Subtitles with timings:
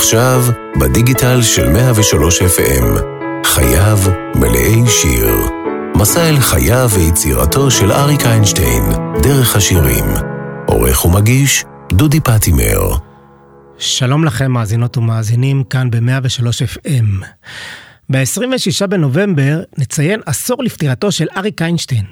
[0.00, 0.44] עכשיו,
[0.80, 3.00] בדיגיטל של 103 FM,
[3.44, 3.98] חייו
[4.34, 5.36] מלאי שיר.
[5.96, 8.82] מסע אל חייו ויצירתו של אריק איינשטיין,
[9.22, 10.04] דרך השירים.
[10.66, 12.96] עורך ומגיש, דודי פטימר.
[13.78, 17.24] שלום לכם, מאזינות ומאזינים, כאן ב-103 FM.
[18.10, 22.04] ב-26 בנובמבר נציין עשור לפטירתו של אריק איינשטיין.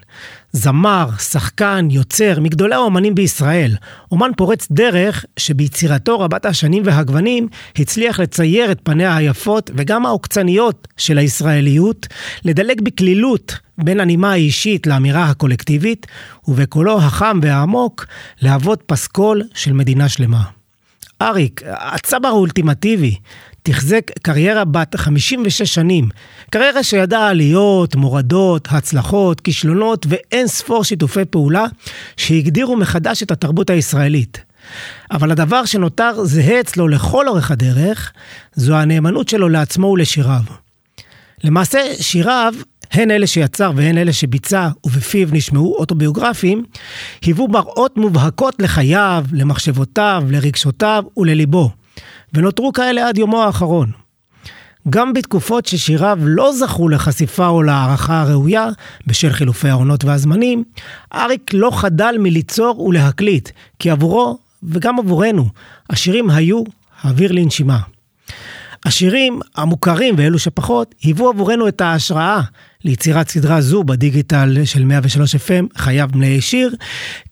[0.52, 3.74] זמר, שחקן, יוצר, מגדולי האומנים בישראל.
[4.12, 7.48] אומן פורץ דרך שביצירתו רבת השנים והגוונים
[7.78, 12.06] הצליח לצייר את פניה היפות וגם העוקצניות של הישראליות,
[12.44, 16.06] לדלג בקלילות בין הנימה האישית לאמירה הקולקטיבית,
[16.48, 18.06] ובקולו החם והעמוק
[18.42, 20.42] להוות פסקול של מדינה שלמה.
[21.22, 23.16] אריק, הצבר האולטימטיבי,
[23.62, 26.08] תחזק קריירה בת 56 שנים.
[26.50, 31.64] קריירה שידעה עליות, מורדות, הצלחות, כישלונות ואין ספור שיתופי פעולה
[32.16, 34.40] שהגדירו מחדש את התרבות הישראלית.
[35.10, 38.12] אבל הדבר שנותר זהה אצלו לכל אורך הדרך,
[38.54, 40.42] זו הנאמנות שלו לעצמו ולשיריו.
[41.44, 42.54] למעשה, שיריו,
[42.92, 46.64] הן אלה שיצר והן אלה שביצע ובפיו נשמעו אוטוביוגרפיים,
[47.22, 51.70] היוו מראות מובהקות לחייו, למחשבותיו, לרגשותיו ולליבו.
[52.32, 53.90] ונותרו כאלה עד יומו האחרון.
[54.90, 58.68] גם בתקופות ששיריו לא זכו לחשיפה או להערכה הראויה,
[59.06, 60.64] בשל חילופי העונות והזמנים,
[61.14, 65.48] אריק לא חדל מליצור ולהקליט, כי עבורו, וגם עבורנו,
[65.90, 66.62] השירים היו
[67.04, 67.78] אוויר לנשימה.
[68.84, 72.40] השירים המוכרים ואלו שפחות, היוו עבורנו את ההשראה
[72.84, 76.74] ליצירת סדרה זו בדיגיטל של 103 FM, חייו מלאי שיר,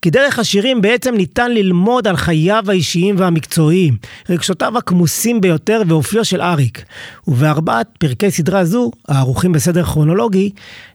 [0.01, 3.97] כי דרך השירים בעצם ניתן ללמוד על חייו האישיים והמקצועיים,
[4.29, 6.85] רגשותיו הכמוסים ביותר ואופיו של אריק.
[7.27, 10.49] ובארבעת פרקי סדרה זו, הערוכים בסדר כרונולוגי,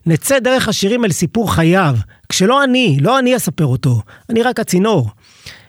[0.05, 1.95] נצא דרך השירים אל סיפור חייו,
[2.29, 5.09] כשלא אני, לא אני אספר אותו, אני רק הצינור,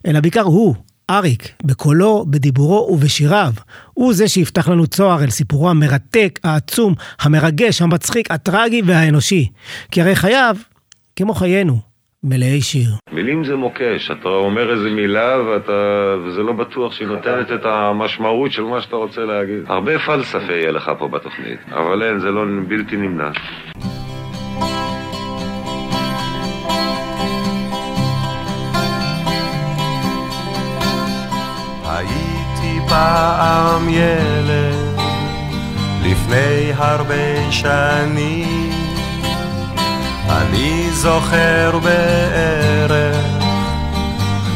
[0.07, 0.75] אלא בעיקר הוא,
[1.11, 3.53] אריק, בקולו, בדיבורו ובשיריו,
[3.95, 9.48] הוא זה שיפתח לנו צוהר אל סיפורו המרתק, העצום, המרגש, המצחיק, הטרגי והאנושי.
[9.91, 10.57] כי הרי חייו,
[11.17, 11.79] כמו חיינו,
[12.25, 12.89] מלאי שיר.
[13.13, 15.73] מילים זה מוקש, אתה אומר איזה מילה ואתה...
[16.27, 19.59] וזה לא בטוח שהיא נותנת את המשמעות של מה שאתה רוצה להגיד.
[19.67, 23.31] הרבה פלספה יהיה לך פה בתוכנית, אבל אין, זה לא בלתי נמנע.
[32.95, 35.01] פעם ילד,
[36.03, 38.71] לפני הרבה שנים.
[40.31, 43.17] אני זוכר בערך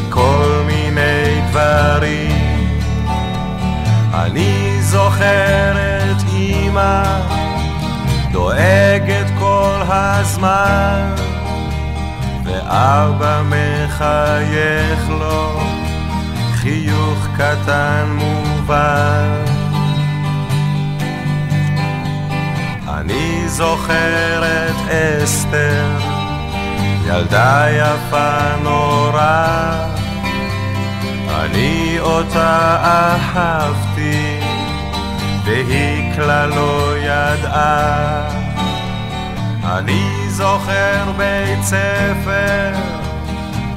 [0.09, 2.79] כל מיני דברים.
[4.13, 7.03] אני זוכר את אמא
[8.31, 11.15] דואגת כל הזמן,
[12.43, 15.68] ואבא מחייך לו.
[16.61, 19.45] חיוך קטן מובן.
[22.87, 25.87] אני זוכר את אסתר,
[27.05, 29.45] ילדה יפה נורא,
[31.29, 34.39] אני אותה אהבתי,
[35.45, 38.29] והיא כלל לא ידעה.
[39.63, 42.98] אני זוכר בית ספר,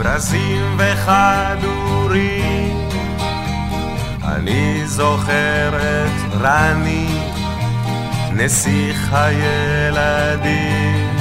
[0.03, 2.89] ברזים וכדורים.
[4.25, 7.21] אני זוכר את רני,
[8.33, 11.17] נסיך הילדים.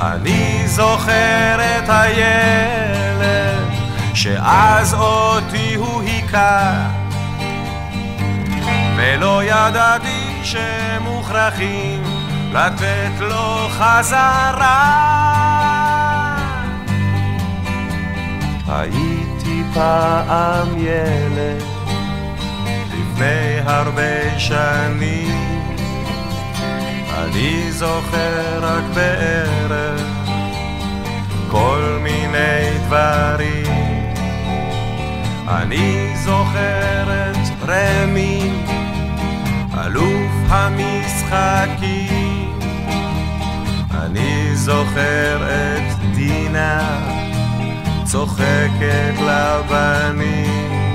[0.00, 3.68] אני זוכר את הילד
[4.14, 6.72] שאז אותי הוא היכה
[8.96, 12.02] ולא ידעתי שמוכרחים
[12.52, 15.39] לתת לו חזרה.
[18.72, 21.62] הייתי פעם ילד,
[22.86, 25.50] לפני הרבה שנים.
[27.18, 30.02] אני זוכר רק בערך
[31.50, 34.00] כל מיני דברים.
[35.48, 37.36] אני זוכר את
[37.68, 38.50] רמי,
[39.84, 42.00] אלוף המשחקים.
[43.92, 46.98] אני זוכר את דינה,
[48.10, 50.94] צוחקת לבנים.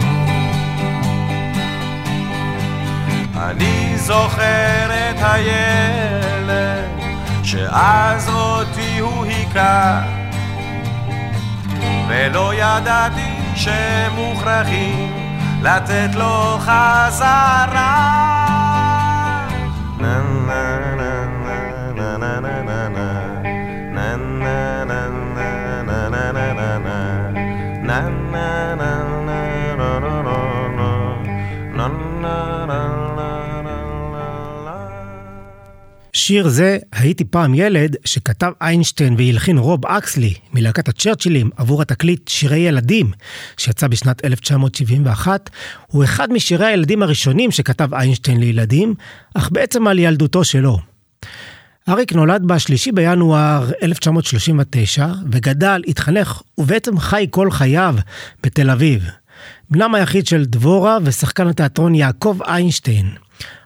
[3.38, 6.90] אני זוכר את הילד
[7.44, 10.02] שאז אותי הוא היכה
[12.08, 15.14] ולא ידעתי שמוכרחים
[15.62, 18.35] לתת לו חזרה
[36.26, 42.58] שיר זה, הייתי פעם ילד, שכתב איינשטיין והלחין רוב אקסלי מלהקת הצ'רצ'ילים עבור התקליט שירי
[42.58, 43.12] ילדים,
[43.58, 45.50] שיצא בשנת 1971,
[45.88, 48.94] הוא אחד משירי הילדים הראשונים שכתב איינשטיין לילדים,
[49.34, 50.80] אך בעצם על ילדותו שלו.
[51.90, 57.96] אריק נולד ב-3 בינואר 1939, וגדל, התחנך ובעצם חי כל חייו
[58.44, 59.04] בתל אביב.
[59.70, 63.10] בנם היחיד של דבורה ושחקן התיאטרון יעקב איינשטיין.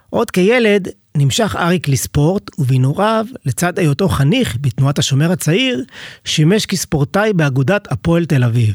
[0.10, 5.84] עוד כילד נמשך אריק לספורט, ובנעוריו, לצד היותו חניך בתנועת השומר הצעיר,
[6.26, 8.74] שימש כספורטאי באגודת הפועל תל אביב.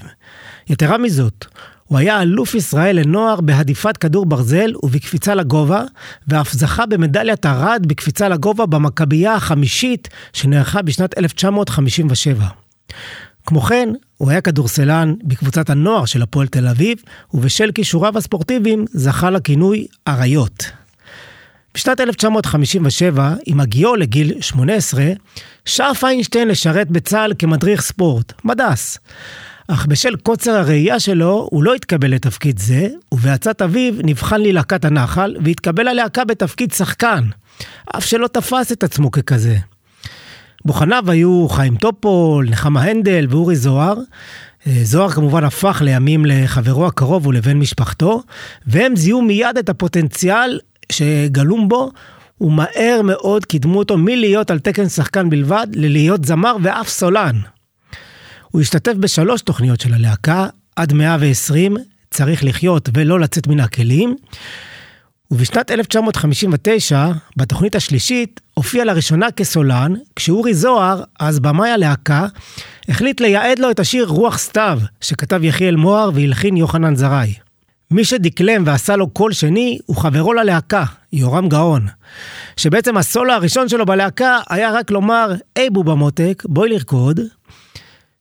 [0.69, 1.46] יתרה מזאת,
[1.84, 5.82] הוא היה אלוף ישראל לנוער בהדיפת כדור ברזל ובקפיצה לגובה,
[6.28, 12.46] ואף זכה במדליית ארד בקפיצה לגובה במכבייה החמישית שנערכה בשנת 1957.
[13.46, 16.98] כמו כן, הוא היה כדורסלן בקבוצת הנוער של הפועל תל אביב,
[17.34, 20.64] ובשל כישוריו הספורטיביים זכה לכינוי אריות.
[21.75, 25.05] בשנת 1957, עם הגיעו לגיל 18,
[25.64, 28.99] שאף איינשטיין לשרת בצה"ל כמדריך ספורט, מד"ס.
[29.69, 35.37] אך בשל קוצר הראייה שלו, הוא לא התקבל לתפקיד זה, ובעצת אביו נבחן ללהקת הנחל,
[35.44, 37.25] והתקבל ללהקה בתפקיד שחקן,
[37.97, 39.56] אף שלא תפס את עצמו ככזה.
[40.65, 43.99] בוחניו היו חיים טופול, נחמה הנדל ואורי זוהר.
[44.67, 48.23] אה, זוהר כמובן הפך לימים לחברו הקרוב ולבן משפחתו,
[48.67, 50.59] והם זיהו מיד את הפוטנציאל
[50.92, 51.90] שגלום בו,
[52.40, 57.40] ומהר מאוד קידמו אותו מלהיות על תקן שחקן בלבד, ללהיות זמר ואף סולן.
[58.50, 60.46] הוא השתתף בשלוש תוכניות של הלהקה,
[60.76, 61.76] עד 120,
[62.10, 64.16] צריך לחיות ולא לצאת מן הכלים.
[65.31, 72.26] ובשנת 1959, בתוכנית השלישית, הופיע לראשונה כסולן, כשאורי זוהר, אז במאי הלהקה,
[72.88, 77.34] החליט לייעד לו את השיר רוח סתיו, שכתב יחיאל מוהר והלחין יוחנן זרעי.
[77.90, 81.86] מי שדקלם ועשה לו קול שני הוא חברו ללהקה, יורם גאון.
[82.56, 87.20] שבעצם הסולו הראשון שלו בלהקה היה רק לומר, היי בובה מותק, בואי לרקוד.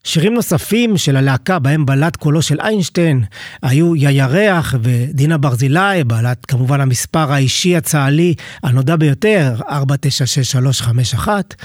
[0.04, 3.24] שירים נוספים של הלהקה בהם בלט קולו של איינשטיין
[3.62, 11.56] היו ירח ודינה ברזילי, בלט כמובן המספר האישי הצה"לי הנודע ביותר, 496351.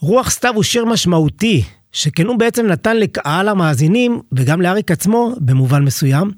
[0.00, 5.84] רוח סתיו הוא שיר משמעותי, שכן הוא בעצם נתן לקהל המאזינים, וגם לאריק עצמו, במובן
[5.84, 6.30] מסוים,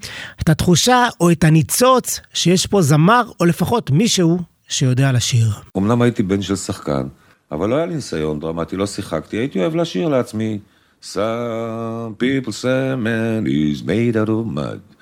[0.43, 5.47] את התחושה או את הניצוץ שיש פה זמר, או לפחות מישהו שיודע לשיר.
[5.77, 7.07] אמנם הייתי בן של שחקן,
[7.53, 10.59] אבל לא היה לי ניסיון דרמטי, לא שיחקתי, הייתי אוהב לשיר לעצמי.
[11.03, 14.94] Some people say man is made out of mud.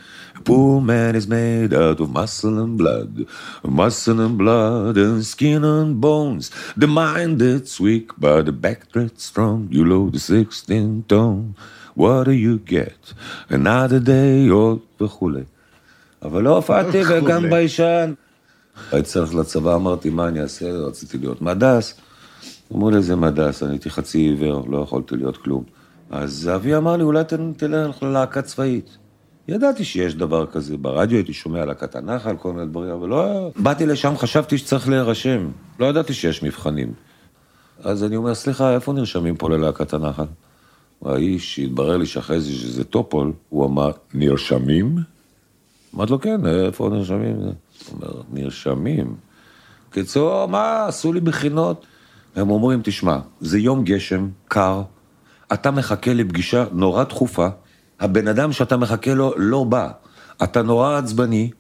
[0.45, 3.27] Poor man is made out of muscle and blood,
[3.65, 6.51] muscle and blood and skin and bones.
[6.77, 9.69] The mind that's weak, but the back that's strong.
[9.71, 11.55] You load the 16 tone.
[11.95, 13.15] What do you get?
[13.51, 15.45] Another day old וכולי.
[16.23, 18.13] אבל לא הופעתי וגם ביישן.
[18.93, 20.73] הייתי צריך לצבא, אמרתי, מה אני אעשה?
[20.73, 21.95] רציתי להיות מדס.
[22.75, 25.65] אמרו לי, זה מדס, אני הייתי חצי עיוור, לא יכולתי להיות כלום.
[26.11, 27.25] אז אבי אמר לי, אולי
[27.57, 28.97] תלך ללהקה צבאית.
[29.53, 33.51] ידעתי שיש דבר כזה, ברדיו הייתי שומע להקת הנחל, כל מיני דברים, אבל לא...
[33.57, 35.49] באתי לשם, חשבתי שצריך להירשם.
[35.81, 36.93] לא ידעתי שיש מבחנים.
[37.85, 40.25] אז אני אומר, סליחה, איפה נרשמים פה ללהקת הנחל?
[41.05, 44.97] האיש, התברר לי שאחרי זה שזה טופול, הוא אמר, נרשמים?
[45.95, 47.37] אמרתי לו, כן, איפה נרשמים?
[47.37, 47.53] הוא
[47.93, 49.15] אומר, נרשמים.
[49.91, 51.87] קיצור, מה, עשו לי מכינות.
[52.37, 54.83] הם אומרים, תשמע, זה יום גשם, קר,
[55.53, 57.49] אתה מחכה לפגישה נורא דחופה,
[58.03, 59.89] הבן אדם שאתה מחכה לו לא בא,
[60.43, 61.51] אתה נורא עצבני,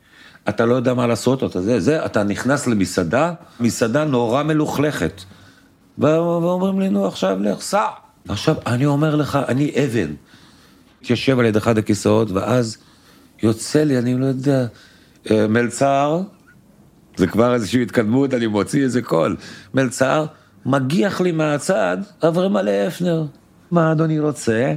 [0.49, 5.23] אתה לא יודע מה לעשות, אתה זה, זה, אתה נכנס למסעדה, מסעדה נורא מלוכלכת.
[5.99, 7.85] ואומרים לי, נו, עכשיו לך, סע.
[8.29, 10.15] עכשיו, אני אומר לך, אני אבן.
[11.11, 12.77] יושב על יד אחד הכיסאות, ואז
[13.43, 14.67] יוצא לי, אני לא יודע,
[15.31, 16.21] אה, מלצר,
[17.17, 19.37] זה כבר איזושהי התקדמות, אני מוציא איזה קול.
[19.75, 20.27] מלצר,
[20.67, 21.97] מגיח לי מהצד,
[22.29, 23.25] אברהם מלא הפנר.
[23.71, 24.75] מה אדוני רוצה?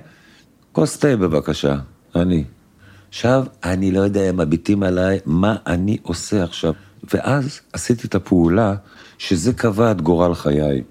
[0.76, 1.76] כוס תה בבקשה,
[2.16, 2.44] אני.
[3.10, 6.74] עכשיו, אני לא יודע, הם מביטים עליי, מה אני עושה עכשיו?
[7.14, 8.76] ואז עשיתי את הפעולה
[9.18, 10.84] שזה קבע את גורל חיי.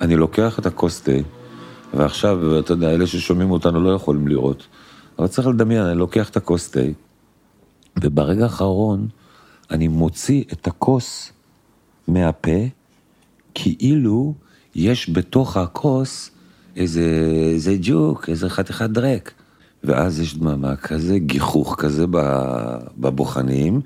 [0.00, 1.12] אני לוקח את הכוס תה,
[1.94, 4.66] ועכשיו, אתה יודע, אלה ששומעים אותנו לא יכולים לראות,
[5.18, 6.80] אבל צריך לדמיין, אני לוקח את הכוס תה,
[8.00, 9.08] וברגע האחרון
[9.70, 11.32] אני מוציא את הכוס
[12.08, 12.60] מהפה,
[13.54, 14.34] כאילו
[14.74, 16.30] יש בתוך הכוס
[16.76, 17.02] איזה,
[17.54, 19.32] איזה ג'וק, איזה חתיכת דרק.
[19.84, 22.04] ואז יש דממה כזה, גיחוך כזה
[22.98, 23.80] בבוחנים,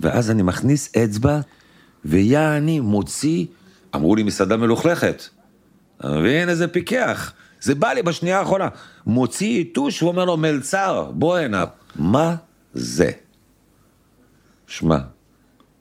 [0.00, 1.40] ואז אני מכניס אצבע,
[2.04, 3.46] ויעני מוציא,
[3.94, 5.22] אמרו לי מסעדה מלוכלכת.
[5.98, 6.48] אתה מבין?
[6.48, 7.32] איזה פיקח.
[7.60, 8.68] זה בא לי בשנייה האחרונה.
[9.06, 11.64] מוציא יתוש ואומר לו, מלצר, בוא הנה.
[11.96, 12.34] מה
[12.74, 13.10] זה?
[14.66, 14.98] שמע,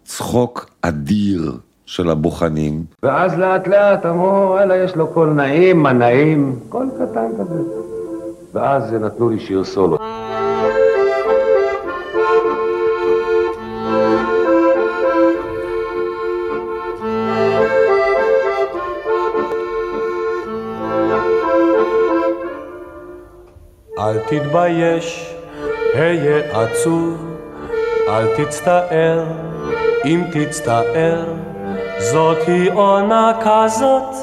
[0.04, 2.84] צחוק אדיר, של הבוחנים.
[3.04, 7.62] ואז לאט לאט אמרו, וואלה, יש לו קול נעים, מנעים, קול קטן כזה.
[8.54, 9.98] ואז נתנו לי שיר סולו.
[24.00, 25.36] אל תתבייש,
[25.94, 27.26] היה עצוב,
[28.08, 29.24] אל תצטער,
[30.06, 31.26] אם תצטער,
[32.12, 34.16] זאת היא עונה כזאת,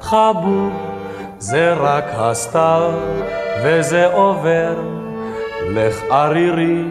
[0.00, 0.72] חבוב,
[1.38, 2.92] זה רק הסתיו,
[3.62, 4.74] וזה עובר.
[5.68, 6.84] לך ערירי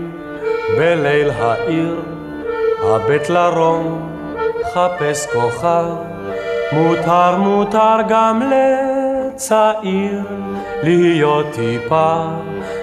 [0.77, 2.01] בליל העיר,
[2.83, 4.09] הבט לרום,
[4.73, 5.85] חפש כוכב,
[6.71, 10.21] מותר מותר גם לצעיר,
[10.83, 12.23] להיות טיפה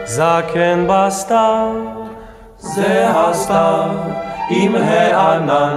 [0.05, 1.73] זקן בסתיו.
[2.57, 3.91] זה הסתיו
[4.51, 5.77] עם הענן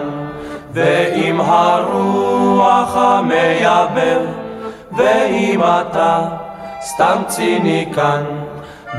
[0.74, 4.22] ועם הרוח המייבב
[4.92, 6.22] ואם אתה
[6.82, 8.24] סתם ציניקן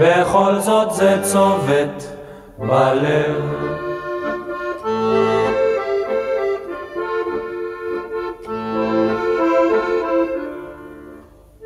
[0.00, 2.04] בכל זאת זה צובט
[2.58, 3.64] בלב.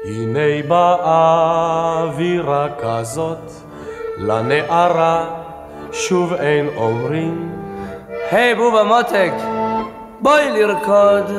[0.04, 3.52] הנה באווירה כזאת
[4.18, 5.24] לנערה
[5.92, 7.58] שוב אין אומרים
[8.30, 9.32] היי בובה מותק,
[10.20, 11.30] בואי לרקוד.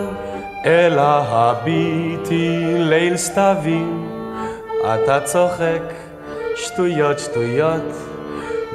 [0.66, 4.10] אלא הביטי ליל סתווים,
[4.94, 5.82] אתה צוחק
[6.56, 7.94] שטויות שטויות,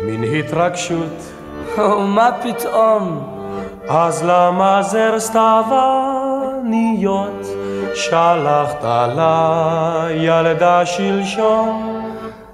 [0.05, 1.33] מין התרגשות.
[1.79, 3.31] ומה פתאום?
[3.89, 5.47] אז למה זר סתווניות
[7.95, 8.85] שלחת
[9.17, 12.03] לילדה שלשום?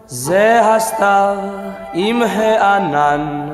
[0.06, 1.36] זה הסתיו
[1.92, 3.49] עם הענן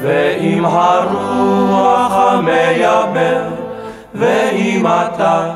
[0.00, 3.50] ועם הרוח המייבב
[4.14, 5.54] ואם אתה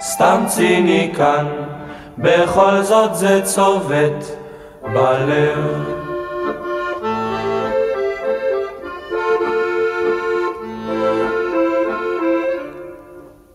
[0.00, 1.46] סתם ציניקן
[2.18, 4.24] בכל זאת זה צובט
[4.82, 6.04] בלב.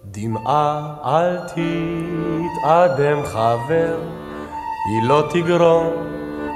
[0.05, 3.97] דמעה אל תתאדם חבר
[4.89, 5.93] היא לא תגרום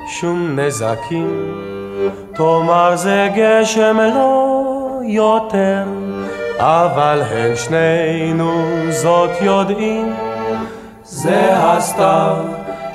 [0.07, 1.72] שום נזקים,
[2.35, 5.83] תאמר זה גשם לא יותר,
[6.57, 10.15] אבל הן שנינו זאת יודעים,
[11.03, 12.35] זה הסתיו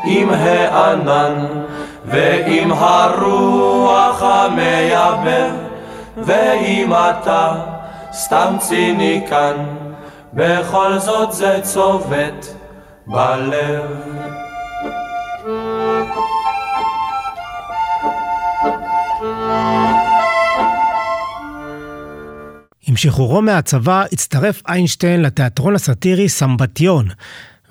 [0.04, 1.46] עם הענן
[2.04, 5.50] ועם הרוח המייבב,
[6.16, 7.54] ואם אתה
[8.12, 9.56] סתם ציניקן,
[10.34, 12.46] בכל זאת זה צובט
[13.06, 14.17] בלב.
[22.88, 27.08] עם שחרורו מהצבא הצטרף איינשטיין לתיאטרון הסאטירי סמבטיון,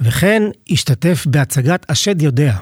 [0.01, 2.57] וכן השתתף בהצגת השד יודע.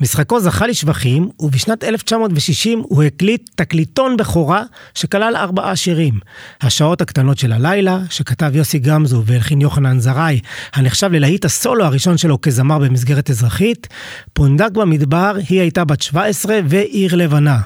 [0.00, 4.62] משחקו זכה לשבחים, ובשנת 1960 הוא הקליט תקליטון בכורה
[4.94, 6.14] שכלל ארבעה שירים.
[6.60, 10.40] השעות הקטנות של הלילה, שכתב יוסי גמזו והלחין יוחנן זרעי,
[10.74, 13.88] הנחשב ללהיט הסולו הראשון שלו כזמר במסגרת אזרחית,
[14.32, 17.60] פונדק במדבר, היא הייתה בת 17 ועיר לבנה.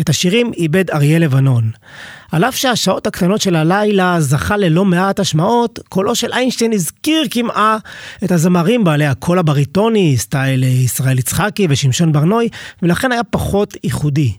[0.00, 1.70] את השירים איבד אריה לבנון.
[2.32, 7.78] על אף שהשעות הקטנות של הלילה זכה ללא מעט השמעות, קולו של איינשטיין הזכיר כמעה
[8.24, 12.48] את הזמרים בעלי הקול הבריטוני, סטייל ישראל יצחקי ושמשון ברנוי,
[12.82, 14.32] ולכן היה פחות ייחודי.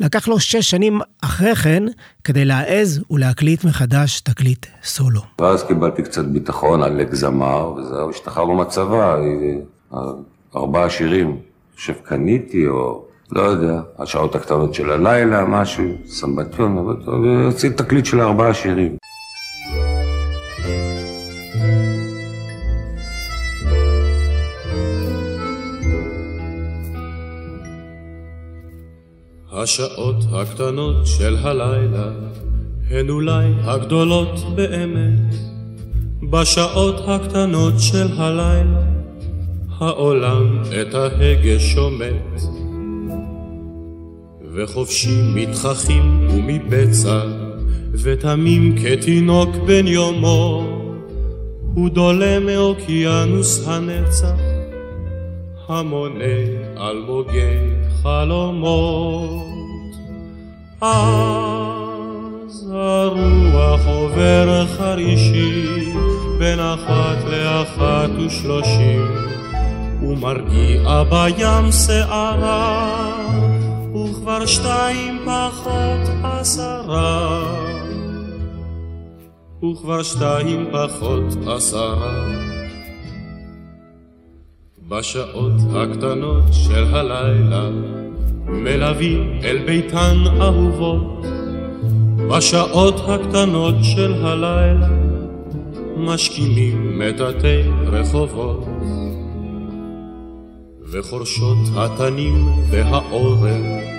[0.00, 1.82] לקח לו שש שנים אחרי כן
[2.24, 5.20] כדי להעז ולהקליט מחדש תקליט סולו.
[5.40, 9.16] ואז קיבלתי קצת ביטחון על זמר, וזהו, השתחררנו מהצבא,
[10.56, 16.76] ארבעה שירים, אני חושב קניתי או לא יודע, השעות הקטנות של הלילה, משהו, סמבטיון,
[17.06, 18.96] והוציא תקליט של ארבעה שירים.
[29.52, 32.08] השעות הקטנות של הלילה
[32.90, 35.34] הן אולי הגדולות באמת.
[36.30, 38.82] בשעות הקטנות של הלילה
[39.78, 42.63] העולם את ההגה שומט.
[44.54, 47.20] וחופשי מתחכים ומבצע,
[47.92, 50.64] ותמים כתינוק בן יומו,
[51.74, 54.38] הוא דולה מאוקיינוס הנצח,
[55.68, 56.24] המונה
[56.76, 57.56] אלמוגי
[58.02, 59.44] חלומות.
[60.80, 65.66] אז הרוח עובר חרישי
[66.38, 69.06] בין אחת לאחת ושלושים,
[70.02, 73.14] ומרגיע בים שערה
[74.24, 77.44] כבר שתיים פחות עשרה.
[79.62, 82.24] וכבר שתיים פחות עשרה.
[84.88, 87.68] בשעות הקטנות של הלילה
[88.46, 91.24] מלווים אל ביתן אהובות
[92.30, 94.88] בשעות הקטנות של הלילה
[95.96, 98.66] משכימים מטאטי רחובות
[100.92, 103.94] וחורשות התנים והאורן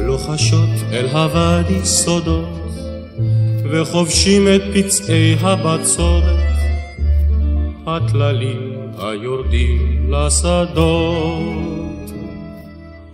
[0.00, 2.48] לוחשות אל הוואדי סודות
[3.70, 6.38] וחובשים את פצעי הבצורת
[7.86, 11.78] הטללים היורדים לשדות.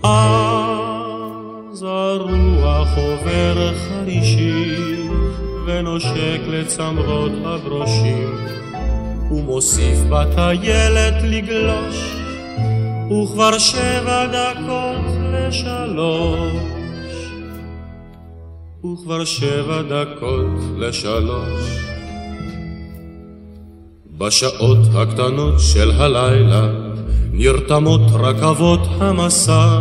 [0.02, 4.76] אז הרוח עובר חרישי
[5.66, 8.31] ונושק לצמרות הברושים
[9.31, 12.24] ומוסיף בטיילת לגלוש
[13.11, 16.53] וכבר שבע דקות לשלוש.
[18.85, 21.79] וכבר שבע דקות לשלוש.
[24.19, 26.69] בשעות הקטנות של הלילה
[27.33, 29.81] נרתמות רכבות המסע.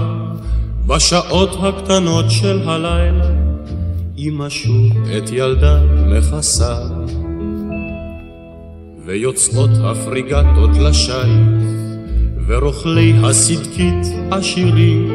[0.88, 3.30] בשעות הקטנות של הלילה
[4.18, 6.75] אמא שוב את ילדה מכסה
[9.06, 11.73] ויוצאות הפריגטות לשיט
[12.47, 15.09] ורוכלי הסדקית עשירים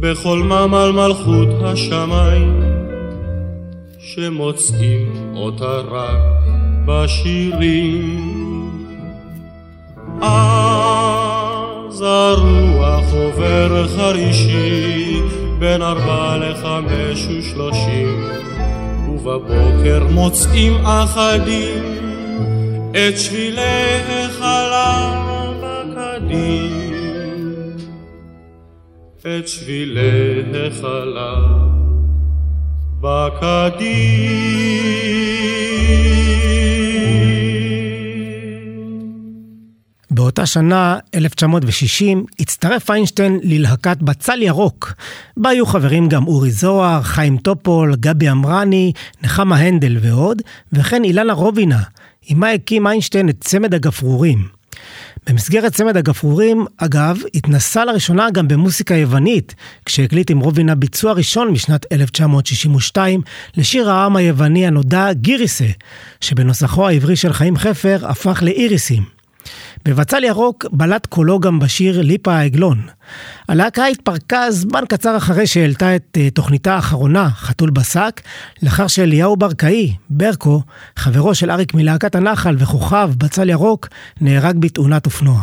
[0.00, 2.62] בכל ממל מלכות השמיים
[3.98, 6.18] שמוצאים אותה רק
[6.86, 8.32] בשירים.
[10.20, 15.20] אז הרוח עובר חרישי
[15.58, 18.24] בין ארבע לחמש ושלושים
[19.08, 21.82] ובבוקר מוצאים אחדים
[22.90, 24.02] את שבילי
[29.42, 31.44] את שבילי החלב
[33.00, 34.32] בקדים.
[40.10, 44.92] באותה שנה, 1960, הצטרף איינשטיין ללהקת בצל ירוק,
[45.36, 51.32] בה היו חברים גם אורי זוהר, חיים טופול, גבי אמרני, נחמה הנדל ועוד, וכן אילנה
[51.32, 51.82] רובינה,
[52.20, 54.61] עימה הקים איינשטיין את צמד הגפרורים.
[55.28, 59.54] במסגרת צמד הגפרורים, אגב, התנסה לראשונה גם במוסיקה יוונית,
[59.84, 63.20] כשהקליט עם רובינה ביצוע ראשון משנת 1962
[63.56, 65.68] לשיר העם היווני הנודע גיריסה,
[66.20, 69.11] שבנוסחו העברי של חיים חפר הפך לאיריסים.
[69.84, 72.86] בבצל ירוק בלט קולו גם בשיר ליפה העגלון.
[73.48, 78.20] הלהקה התפרקה זמן קצר אחרי שהעלתה את אה, תוכניתה האחרונה, חתול בשק,
[78.62, 80.62] לאחר שאליהו ברקאי, ברקו,
[80.96, 83.88] חברו של אריק מלהקת הנחל וכוכב בצל ירוק,
[84.20, 85.42] נהרג בתאונת אופנוע.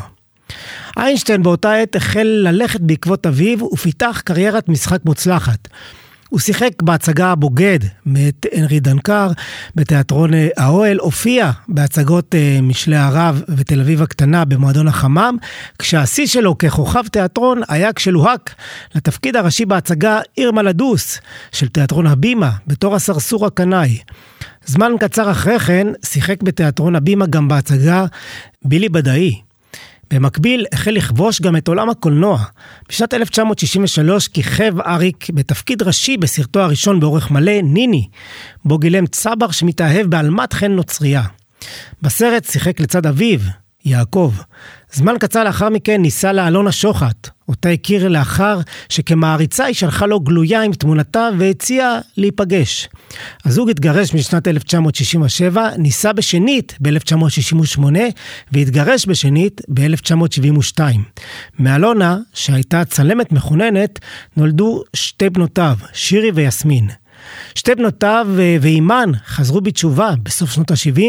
[0.97, 5.67] איינשטיין באותה עת החל ללכת בעקבות אביו ופיתח קריירת משחק מוצלחת.
[6.29, 9.31] הוא שיחק בהצגה הבוגד מאת הנרי דנקר
[9.75, 15.37] בתיאטרון אה, האוהל, הופיע בהצגות אה, משלי הרב ותל אביב הקטנה במועדון החמם,
[15.79, 18.55] כשהשיא שלו ככוכב תיאטרון היה כשלוהק
[18.95, 21.19] לתפקיד הראשי בהצגה עיר מלדוס
[21.51, 23.97] של תיאטרון הבימה בתור הסרסור הקנאי.
[24.65, 28.05] זמן קצר אחרי כן שיחק בתיאטרון הבימה גם בהצגה
[28.65, 29.48] בילי בדאי.
[30.13, 32.43] במקביל החל לכבוש גם את עולם הקולנוע.
[32.89, 38.07] בשנת 1963 כיכב אריק בתפקיד ראשי בסרטו הראשון באורך מלא, ניני,
[38.65, 41.23] בו גילם צבר שמתאהב בעלמת חן נוצרייה.
[42.01, 43.39] בסרט שיחק לצד אביו,
[43.85, 44.33] יעקב.
[44.93, 50.19] זמן קצר לאחר מכן ניסה לה אלונה שוחט, אותה הכיר לאחר שכמעריצה היא שלחה לו
[50.19, 52.89] גלויה עם תמונתה והציעה להיפגש.
[53.45, 57.83] הזוג התגרש בשנת 1967, ניסה בשנית ב-1968
[58.51, 60.79] והתגרש בשנית ב-1972.
[61.59, 63.99] מאלונה, שהייתה צלמת מחוננת,
[64.37, 66.89] נולדו שתי בנותיו, שירי ויסמין.
[67.55, 71.01] שתי בנותיו אה, ואימן חזרו בתשובה בסוף שנות ה-70,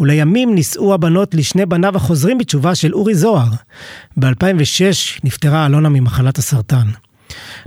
[0.00, 3.48] ולימים נישאו הבנות לשני בניו החוזרים בתשובה של אורי זוהר.
[4.16, 6.86] ב-2006 נפטרה אלונה ממחלת הסרטן.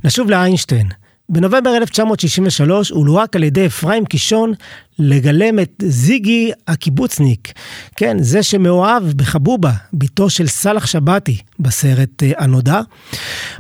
[0.04, 0.90] נשוב לאיינשטיין.
[1.30, 4.54] בנובמבר 1963 הוא לוהק על ידי אפרים קישון
[5.00, 7.52] לגלם את זיגי הקיבוצניק,
[7.96, 12.80] כן, זה שמאוהב בחבובה, בתו של סאלח שבתי, בסרט אה, הנודע.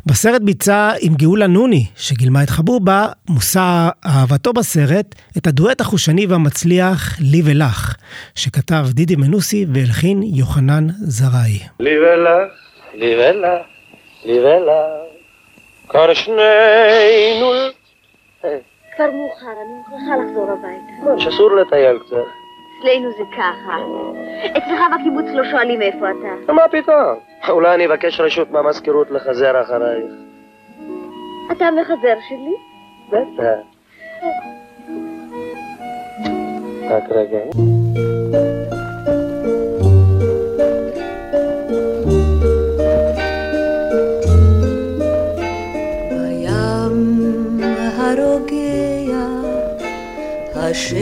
[0.05, 7.17] בסרט ביצע עם גאולה נוני, שגילמה את חבובה, מושא אהבתו בסרט, את הדואט החושני והמצליח
[7.19, 7.95] "לי ולך",
[8.35, 11.59] שכתב דידי מנוסי והלחין יוחנן זרעי.
[11.79, 12.51] לי ולך,
[12.95, 13.61] לי ולך,
[14.25, 15.18] לי ולך.
[15.89, 17.51] כבר שנינו...
[18.95, 21.19] כבר מאוחר, אני מוכרחה לחזור הביתה.
[21.21, 22.15] שאסור לטייל קצת.
[22.79, 23.77] אצלנו זה ככה.
[24.57, 26.53] אצלך בקיבוץ לא שואלים איפה אתה.
[26.53, 27.19] מה פתאום?
[27.49, 30.11] אולי אני אבקש רשות מהמזכירות לחזר אחרייך.
[31.51, 32.55] אתה המחזר שלי?
[33.09, 33.43] בטח.
[36.89, 37.39] רק רגע.
[48.39, 49.27] הרוגע,
[50.55, 50.95] השמש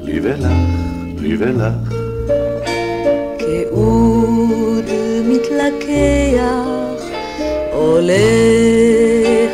[0.00, 0.46] לי ולך,
[1.18, 1.94] לי ולך.
[3.38, 4.88] כאוד
[5.28, 7.02] מתלקח,
[7.72, 8.14] עולה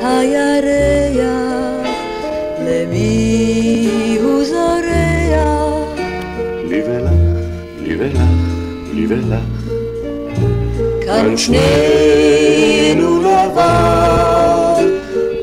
[0.02, 0.87] הירח,
[8.98, 9.34] לי ולך.
[11.06, 14.84] כאן שנינו לבד,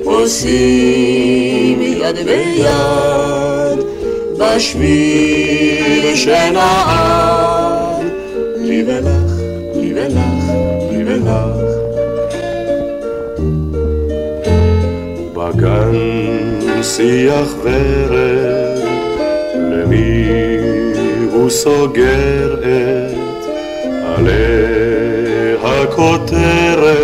[0.03, 3.79] עושים יד ביד,
[4.37, 8.05] בשביל שנעד.
[8.57, 9.31] לי ולך,
[9.75, 10.51] לי ולך,
[10.91, 11.29] לי ולך.
[15.33, 15.95] בגן
[16.81, 18.79] שיח ורד,
[19.55, 20.27] למי
[21.31, 23.14] הוא סוגר את
[24.27, 26.95] עלי הכותרת?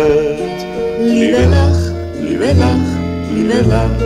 [1.00, 1.78] לי ולך,
[2.20, 2.86] לי ולך,
[3.34, 4.02] לי ולך.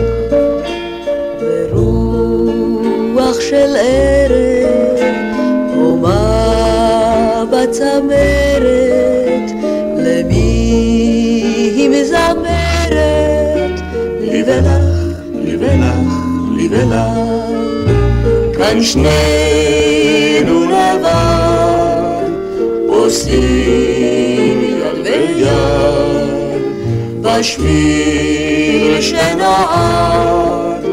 [1.71, 4.99] ברוח של ערב,
[5.75, 8.67] הומה בצמרת,
[9.97, 10.33] למי
[11.75, 12.97] היא מזמרת?
[14.21, 14.85] לי ולך,
[15.43, 16.13] לי ולך,
[16.55, 17.17] לי ולך.
[18.57, 21.26] כאן שנינו לבד,
[23.07, 26.61] עושים יד ביד,
[27.21, 30.85] בשביל שנעד.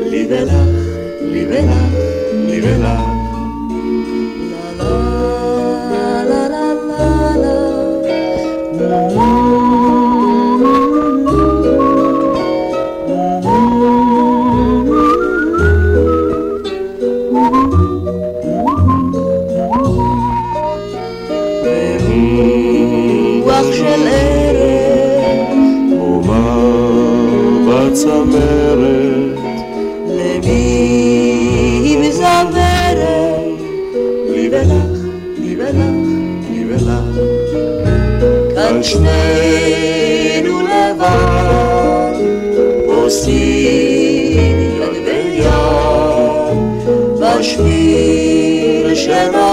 [0.00, 0.52] לי ולך,
[1.20, 1.74] לי ולך,
[2.46, 3.15] לי ולך.
[28.06, 29.38] בצמרת?
[30.08, 30.50] למי
[31.84, 32.98] היא מזמרת?
[34.30, 34.98] לי ולך,
[35.38, 35.76] לי ולך,
[36.50, 36.90] לי ולך.
[38.54, 42.14] כאן שנינו לבד,
[42.86, 46.58] עושים יד ביד,
[47.20, 49.45] בשביל שנעד.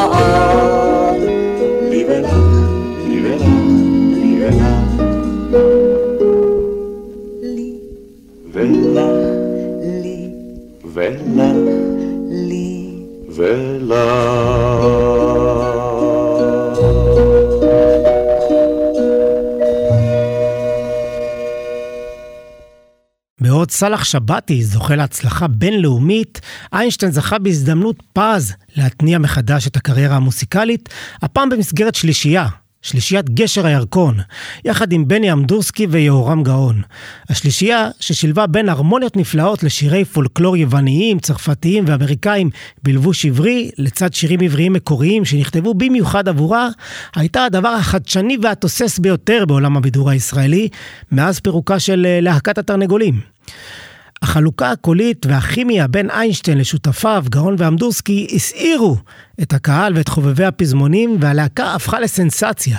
[23.42, 26.42] בעוד סאלח שבתי זוכה להצלחה בינלאומית,
[26.74, 30.90] איינשטיין זכה בהזדמנות פז להתניע מחדש את הקריירה המוסיקלית,
[31.22, 32.48] הפעם במסגרת שלישייה,
[32.84, 34.18] שלישיית גשר הירקון,
[34.66, 36.82] יחד עם בני אמדורסקי ויהורם גאון.
[37.30, 42.50] השלישייה, ששילבה בין הרמוניות נפלאות לשירי פולקלור יווניים, צרפתיים ואמריקאים
[42.84, 46.70] בלבוש עברי, לצד שירים עבריים מקוריים שנכתבו במיוחד עבורה,
[47.16, 50.70] הייתה הדבר החדשני והתוסס ביותר בעולם הבידור הישראלי,
[51.12, 53.34] מאז פירוקה של אה, להקת התרנגולים.
[54.24, 58.98] החלוקה הקולית והכימיה בין איינשטיין לשותפיו, גאון ואמדורסקי, הסעירו
[59.42, 62.78] את הקהל ואת חובבי הפזמונים, והלהקה הפכה לסנסציה.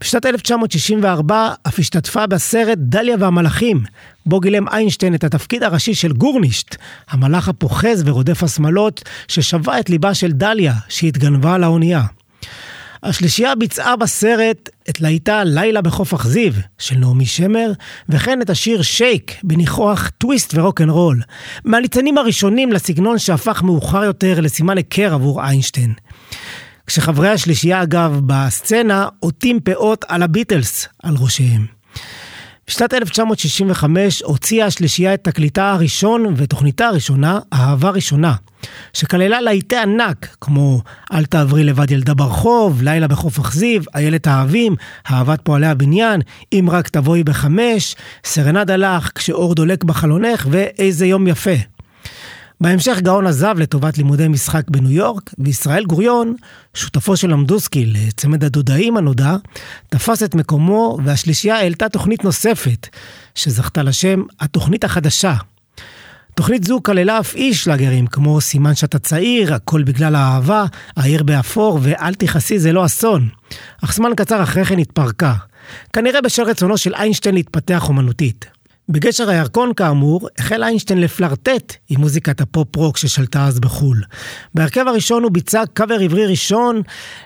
[0.00, 3.80] בשנת 1964 אף השתתפה בסרט דליה והמלאכים,
[4.26, 6.76] בו גילם איינשטיין את התפקיד הראשי של גורנישט,
[7.10, 12.02] המלאך הפוחז ורודף השמלות, ששבה את ליבה של דליה, שהתגנבה על האונייה.
[13.02, 17.72] השלישייה ביצעה בסרט את להיטה לילה בחוף אכזיב של נעמי שמר,
[18.08, 21.22] וכן את השיר שייק בניחוח טוויסט ורוקנרול,
[21.64, 25.94] מהליצנים הראשונים לסגנון שהפך מאוחר יותר לסימן היכר עבור איינשטיין.
[26.86, 31.77] כשחברי השלישייה אגב בסצנה עוטים פאות על הביטלס על ראשיהם.
[32.68, 38.34] בשנת 1965 הוציאה השלישייה את תקליטה הראשון ותוכניתה הראשונה, אהבה ראשונה,
[38.92, 44.76] שכללה להיטי ענק כמו אל תעברי לבד ילדה ברחוב, לילה בחוף אכזיב, איילת האהבים,
[45.10, 46.20] אהבת פועלי הבניין,
[46.52, 51.77] אם רק תבואי בחמש, סרנדה לך, כשאור דולק בחלונך ואיזה יום יפה.
[52.60, 56.34] בהמשך גאון עזב לטובת לימודי משחק בניו יורק, וישראל גוריון,
[56.74, 59.36] שותפו של אמדוסקי לצמד הדודאים הנודע,
[59.88, 62.88] תפס את מקומו והשלישייה העלתה תוכנית נוספת,
[63.34, 65.34] שזכתה לשם התוכנית החדשה.
[66.34, 70.64] תוכנית זו כללה אף אי שלאגרים, כמו סימן שאתה צעיר, הכל בגלל האהבה,
[70.96, 73.28] העיר באפור ואל תכעסי זה לא אסון.
[73.84, 75.34] אך זמן קצר אחרי כן התפרקה.
[75.92, 78.57] כנראה בשל רצונו של איינשטיין להתפתח אומנותית.
[78.88, 84.02] בגשר הירקון כאמור, החל איינשטיין לפלרטט עם מוזיקת הפופ-רוק ששלטה אז בחו"ל.
[84.54, 86.82] בהרכב הראשון הוא ביצע קאבר עברי ראשון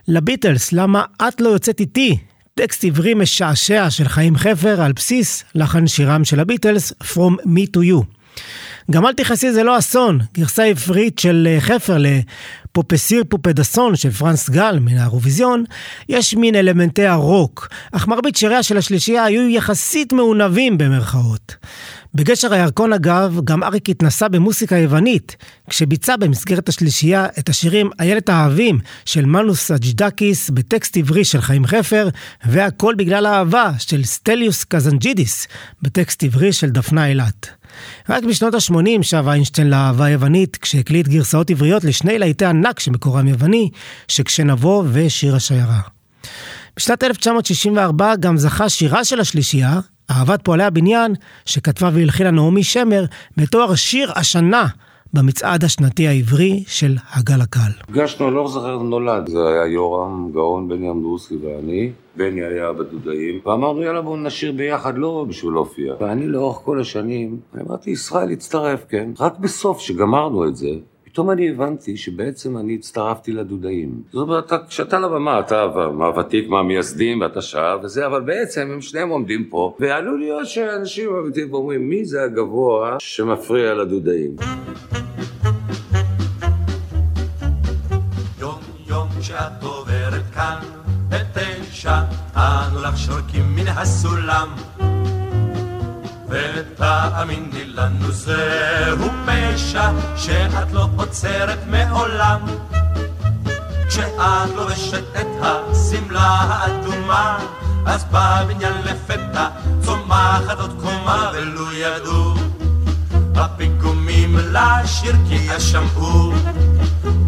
[0.09, 2.19] לביטלס, למה את לא יוצאת איתי?
[2.55, 7.81] טקסט עברי משעשע של חיים חפר על בסיס לחן שירם של הביטלס, From Me to
[7.81, 8.05] You.
[8.91, 11.99] גם אל תכעסי זה לא אסון, גרסה עברית של אה, חפר
[12.73, 15.65] לפופסיר פופדסון של פרנס גל מן האירוויזיון,
[16.09, 21.57] יש מין אלמנטי הרוק, אך מרבית שיריה של השלישייה היו יחסית מעונבים במרכאות.
[22.15, 25.37] בגשר הירקון אגב, גם אריק התנסה במוסיקה יוונית,
[25.71, 32.09] כשביצע במסגרת השלישייה את השירים איילת האהבים של מנוס חג'ידאקיס בטקסט עברי של חיים חפר,
[32.47, 35.49] והכל בגלל האהבה של סטליוס קזנג'ידיס
[35.83, 37.49] בטקסט עברי של דפנה אילת.
[38.09, 43.71] רק בשנות ה-80 שב איינשטיין לאהבה יוונית, כשהקליט גרסאות עבריות לשני להיטי ענק שמקורם יווני,
[44.09, 45.81] שכשנבוא ושיר השיירה.
[46.77, 49.81] בשנת 1964 גם זכה שירה של השלישייה,
[50.13, 53.05] אהבת פועלי הבניין, שכתבה והלחינה נעמי שמר,
[53.37, 54.67] בתואר שיר השנה
[55.15, 57.73] במצעד השנתי העברי של הגל הקל.
[57.89, 61.91] הגשנו, אני לא זוכר נולד, זה היה יורם, גאון, בני אמדורסקי ואני.
[62.17, 65.95] בני היה בדודאים, ואמרנו יאללה בואו נשיר ביחד, לא בשביל להופיע.
[66.01, 69.11] ואני לאורך כל השנים, אמרתי ישראל יצטרף, כן?
[69.21, 70.71] רק בסוף שגמרנו את זה,
[71.13, 74.03] פתאום אני הבנתי שבעצם אני הצטרפתי לדודאים.
[74.13, 79.09] זאת אומרת, כשאתה על הבמה, אתה מהוותיק, מהמייסדים, ואתה שר וזה, אבל בעצם הם שניהם
[79.09, 84.37] עומדים פה, ועלול להיות שאנשים עומדים ואומרים, מי זה הגבוה שמפריע לדודאים?
[88.41, 90.59] יום יום שאת עוברת כאן
[91.09, 91.95] בתשע,
[92.37, 94.49] אנו לך שורקים מן הסולם.
[96.33, 102.41] ותאמיני לנו זהו פשע שאת לא עוצרת מעולם.
[103.89, 107.39] כשאת לובשת את השמלה האדומה
[107.87, 109.49] אז בבניין לפתע
[109.81, 112.35] צומחת עוד קומה ולו ידעו.
[113.35, 116.33] הפיגומים לשיר כי ישמעו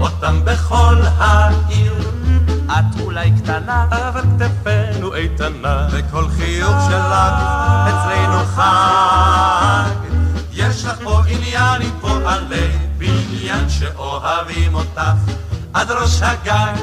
[0.00, 1.94] אותם בכל העיר
[2.70, 7.12] את אולי קטנה, אבל כתפינו איתנה, וכל חיוך שלך
[7.88, 9.90] אצלנו חג.
[10.52, 15.00] יש לך פה עניין עם פועלי בניין שאוהבים אותך
[15.74, 16.74] עד ראש הגג.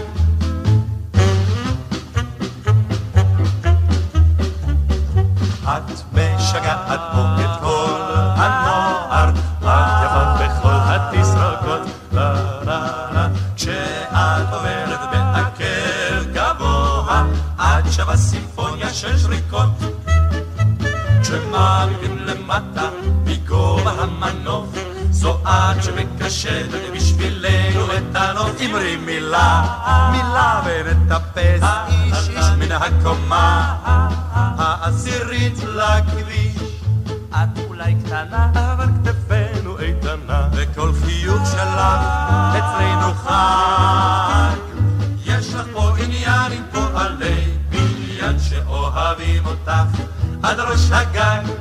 [5.64, 7.41] את משגעת פה
[25.52, 28.62] זו את שמקשטת בשבילנו את הנוף.
[28.66, 29.64] אמרי מילה,
[30.12, 33.76] מילה ונטפס איש איש מן הקומה
[34.34, 36.62] העשירית לכביש.
[37.32, 41.82] את אולי קטנה, אבל כתפינו איתנה, וכל חיוך שלך
[42.58, 44.56] אצלנו חג.
[45.26, 50.02] יש לך פה עניין עם פועלי בניין שאוהבים אותך
[50.44, 51.61] עד ראש הגג.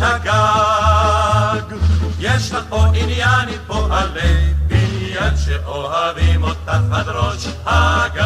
[0.00, 1.76] ראש הגג.
[2.20, 8.22] יש לך פה עניין עם פועלי בניין שאוהבים אותך עד ראש הגג.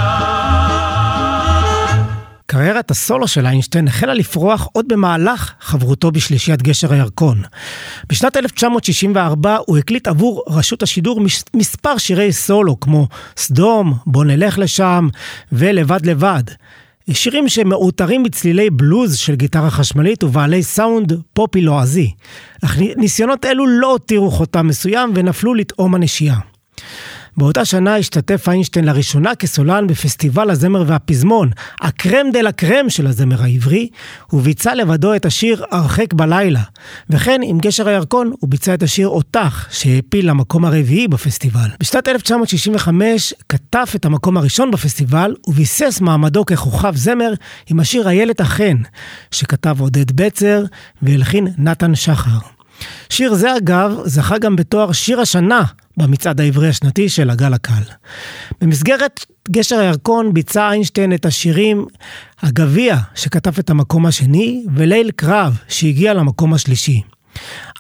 [2.47, 7.43] קריירת הסולו של איינשטיין החלה לפרוח עוד במהלך חברותו בשלישיית גשר הירקון.
[8.09, 11.21] בשנת 1964 הוא הקליט עבור רשות השידור
[11.55, 15.09] מספר שירי סולו כמו סדום, בוא נלך לשם
[15.53, 16.43] ולבד לבד.
[17.15, 22.11] שירים שמאותרים בצלילי בלוז של גיטרה חשמלית ובעלי סאונד פופי לועזי.
[22.65, 26.52] אך ניסיונות אלו לא הותירו חותם מסוים ונפלו לטעום הנשייה.
[27.37, 33.43] באותה שנה השתתף איינשטיין לראשונה כסולן בפסטיבל הזמר והפזמון, הקרם דה לה קרם של הזמר
[33.43, 33.89] העברי,
[34.33, 36.63] וביצע לבדו את השיר "הרחק בלילה",
[37.11, 41.69] וכן עם גשר הירקון הוא ביצע את השיר "אותך", שהעפיל למקום הרביעי בפסטיבל.
[41.81, 47.33] בשנת 1965 כתב את המקום הראשון בפסטיבל, וביסס מעמדו ככוכב זמר
[47.71, 48.77] עם השיר "איילת החן",
[49.31, 50.65] שכתב עודד בצר
[51.03, 52.62] והלחין נתן שחר.
[53.11, 55.63] שיר זה אגב זכה גם בתואר שיר השנה
[55.97, 57.83] במצעד העברי השנתי של הגל הקל.
[58.61, 61.87] במסגרת גשר הירקון ביצע איינשטיין את השירים
[62.43, 67.03] הגביע שכתב את המקום השני וליל קרב שהגיע למקום השלישי.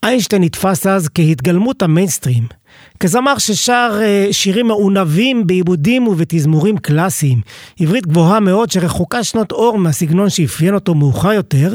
[0.02, 2.46] איינשטיין נתפס אז כהתגלמות המיינסטרים,
[3.00, 7.40] כזמר ששר אה, שירים מעונבים בעיבודים ובתזמורים קלאסיים,
[7.80, 11.74] עברית גבוהה מאוד שרחוקה שנות אור מהסגנון שאפיין אותו מאוחר יותר,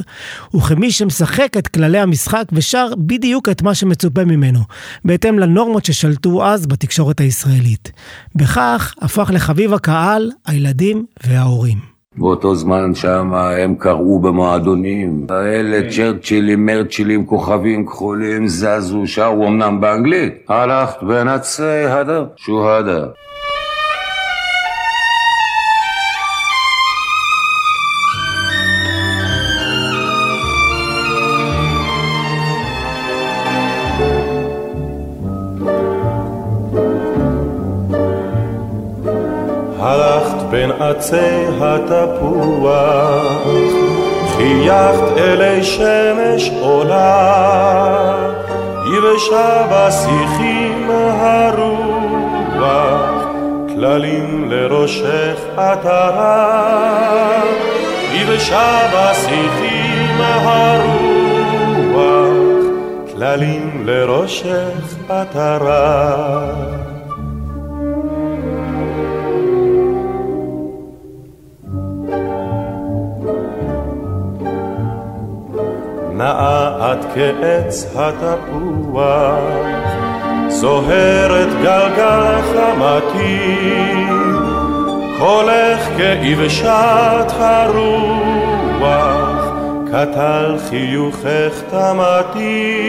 [0.55, 4.59] וכמי שמשחק את כללי המשחק ושר בדיוק את מה שמצופה ממנו,
[5.05, 7.91] בהתאם לנורמות ששלטו אז בתקשורת הישראלית.
[8.35, 11.96] בכך הפך לחביב הקהל, הילדים וההורים.
[12.17, 15.89] באותו זמן שם הם קראו במועדונים, האלה כן.
[15.89, 20.33] צ'רצ'ילים, מרצ'ילים, כוכבים כחולים, זזו, שרו אמנם באנגלית.
[20.49, 23.05] הלכת בין עצי הדר, שוהדה.
[40.89, 43.47] עצי התפוח,
[44.37, 48.15] חייכת אלי שמש עולה,
[48.97, 52.69] יבשה בשיחים הרוח,
[53.75, 56.61] כללים לראשך עטרה,
[58.13, 60.87] יבשה בשיחים הרוח,
[63.15, 66.66] כללים לראשך עטרה.
[76.99, 79.39] את כעץ התפוח,
[80.47, 83.39] זוהרת גלגל חמתי,
[85.19, 88.87] קולך כאבשת הרוח,
[89.87, 92.87] קטל חיוכך תמתי,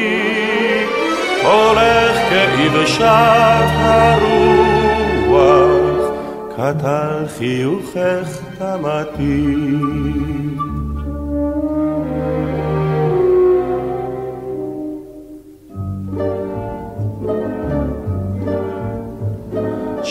[1.42, 5.38] קולך כאבשת הרוח,
[6.56, 10.47] קטל חיוכך תמתי.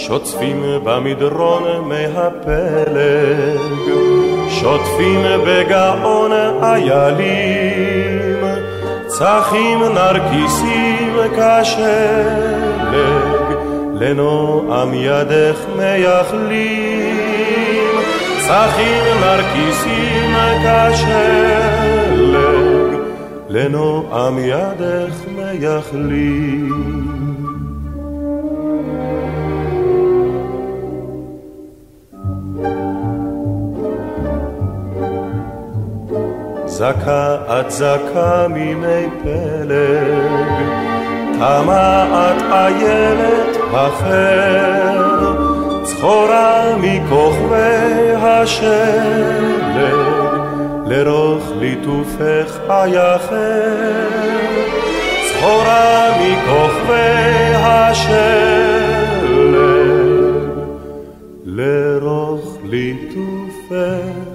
[0.07, 3.59] שוטפים במדרון מהפלג,
[4.49, 6.31] שוטפים בגאון
[6.63, 8.41] איילים,
[9.07, 12.97] צחים נרקיסים כשלג,
[13.93, 17.15] לנועם ידך מייחלים,
[18.39, 21.17] צחים נרקיסים כשלג,
[23.49, 27.26] לנועם ידך מייחלים.
[36.77, 40.51] זכה את זכה מימי פלג,
[41.33, 45.33] תמה את איילת החר,
[45.83, 49.87] צחורה מכוכבי השלג,
[50.85, 54.07] לרוך ליטופך אייחר,
[55.29, 58.37] צחורה מכוכבי השלג,
[61.45, 64.26] לרוך ליטופך.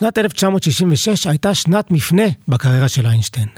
[0.00, 3.48] שנת 1966 הייתה שנת מפנה בקריירה של איינשטיין.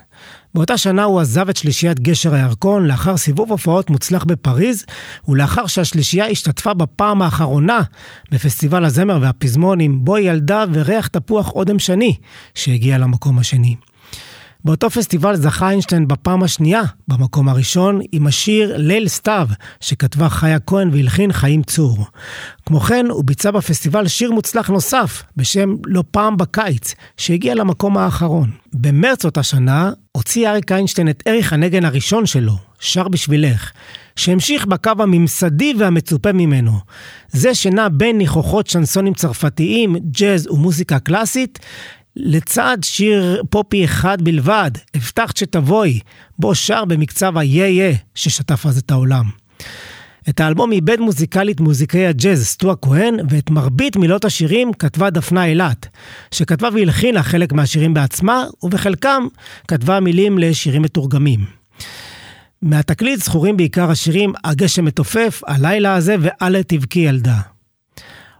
[0.54, 4.84] באותה שנה הוא עזב את שלישיית גשר הירקון לאחר סיבוב הופעות מוצלח בפריז,
[5.28, 7.80] ולאחר שהשלישייה השתתפה בפעם האחרונה
[8.30, 12.16] בפסטיבל הזמר והפזמון עם ילדה וריח תפוח אודם שני,
[12.54, 13.76] שהגיע למקום השני.
[14.64, 19.48] באותו פסטיבל זכה איינשטיין בפעם השנייה במקום הראשון עם השיר ליל סתיו,
[19.80, 22.06] שכתבה חיה כהן והלחין חיים צור.
[22.66, 28.50] כמו כן, הוא ביצע בפסטיבל שיר מוצלח נוסף, בשם לא פעם בקיץ, שהגיע למקום האחרון.
[28.72, 33.72] במרץ אותה שנה, הוציא אריק איינשטיין את ערך הנגן הראשון שלו, שר בשבילך,
[34.16, 36.72] שהמשיך בקו הממסדי והמצופה ממנו.
[37.28, 41.58] זה שנע בין ניחוחות שנסונים צרפתיים, ג'אז ומוזיקה קלאסית,
[42.16, 46.00] לצד שיר פופי אחד בלבד, הבטחת שתבואי,
[46.38, 49.24] בו שר במקצב ה"יה יה" ששטף אז את העולם.
[50.28, 55.88] את האלבום עיבד מוזיקלית מוזיקאי הג'אז סטו הכהן, ואת מרבית מילות השירים כתבה דפנה אילת,
[56.30, 59.26] שכתבה והלחינה חלק מהשירים בעצמה, ובחלקם
[59.68, 61.40] כתבה מילים לשירים מתורגמים.
[62.62, 67.38] מהתקליט זכורים בעיקר השירים "הגשם מתופף", "הלילה הזה" ו"אל תבכי ילדה".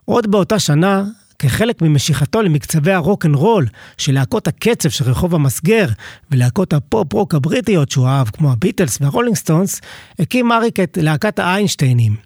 [0.05, 1.05] עוד באותה שנה,
[1.43, 3.67] כחלק ממשיכתו למקצבי הרוק אנד רול
[3.99, 5.87] של להקות הקצב של רחוב המסגר
[6.31, 9.81] ולהקות הפופ-רוק הבריטיות שהוא אהב, כמו הביטלס והרולינג סטונס,
[10.19, 12.17] הקים אריק את להקת האיינשטיינים.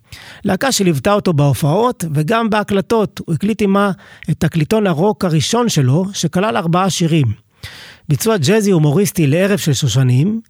[0.45, 3.21] להקה שליוותה אותו בהופעות וגם בהקלטות.
[3.27, 3.91] הוא הקליט עימה
[4.31, 7.27] את תקליטון הרוק הראשון שלו, שכלל ארבעה שירים.
[8.09, 10.41] ביצוע ג'אזי הומוריסטי לערב של שושנים,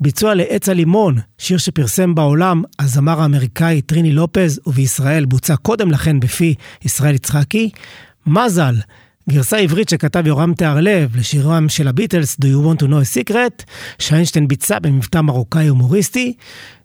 [0.00, 6.54] ביצוע לעץ הלימון, שיר שפרסם בעולם הזמר האמריקאי טריני לופז, ובישראל בוצע קודם לכן בפי
[6.84, 7.70] ישראל יצחקי,
[8.26, 8.74] מזל,
[9.30, 13.64] גרסה עברית שכתב יורם תיארלב לשירם של הביטלס Do You Want to Know a Secret,
[13.98, 16.34] שאיינשטיין ביצע במבטא מרוקאי הומוריסטי,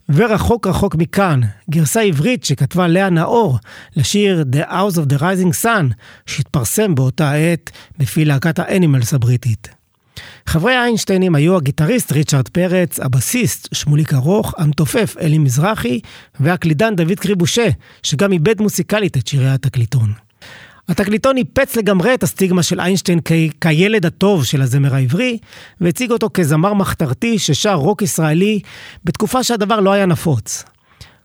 [0.10, 1.40] ורחוק רחוק מכאן,
[1.70, 3.60] גרסה עברית שכתבה לאה נאור
[3.96, 5.94] לשיר The House of the Rising Sun,
[6.26, 9.79] שהתפרסם באותה עת בפי להקת האנימלס הבריטית.
[10.46, 16.00] חברי איינשטיינים היו הגיטריסט ריצ'רד פרץ, הבסיסט שמוליק ארוך, המתופף אלי מזרחי
[16.40, 17.68] והקלידן דוד קריבושה,
[18.04, 20.14] שגם איבד מוסיקלית את שירי התקליטון.
[20.90, 25.38] התקליטון ניפץ לגמרי את הסטיגמה של איינשטיין כ- כילד הטוב של הזמר העברי,
[25.82, 28.60] והציג אותו כזמר מחתרתי ששר רוק ישראלי
[29.04, 30.64] בתקופה שהדבר לא היה נפוץ.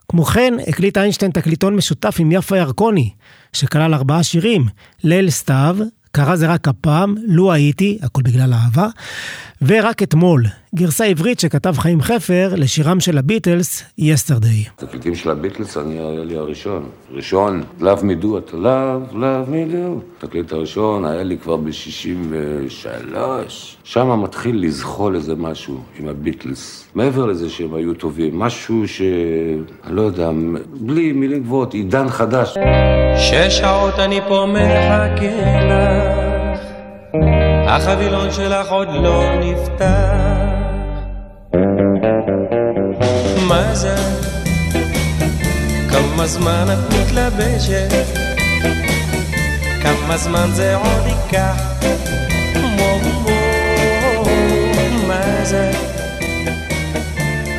[0.09, 3.11] כמו כן, הקליט איינשטיין תקליטון משותף עם יפה ירקוני,
[3.53, 4.65] שכלל ארבעה שירים,
[5.05, 5.77] ליל סתיו,
[6.15, 8.89] קרה זה רק הפעם, לו הייתי, הכל בגלל אהבה,
[9.63, 10.45] ורק אתמול,
[10.75, 14.65] גרסה עברית שכתב חיים חפר לשירם של הביטלס, יסטרדי.
[14.77, 16.89] תקליטים של הביטלס, אני היה לי הראשון.
[17.11, 20.01] ראשון, Love me do it, love, love me do.
[20.19, 23.17] התקליט הראשון היה לי כבר ב-63.
[23.85, 26.85] שם מתחיל לזחול איזה משהו עם הביטלס.
[26.95, 29.03] מעבר לזה שהם היו טובים, משהו ש...
[29.87, 30.31] אני לא יודע,
[30.81, 32.55] בלי מילים גבוהות, עידן חדש.
[33.17, 35.27] שש שעות אני פה מחכה
[35.65, 40.15] לך, החבילון שלך עוד לא נפתח.
[43.49, 43.97] מה זה?
[45.91, 47.93] כמה זמן את מתלבשת?
[49.83, 51.75] כמה זמן זה עוד ייקח?
[55.45, 55.71] זה?